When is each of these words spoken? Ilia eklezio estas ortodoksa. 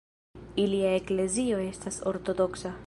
Ilia 0.63 0.95
eklezio 1.01 1.61
estas 1.67 2.03
ortodoksa. 2.13 2.77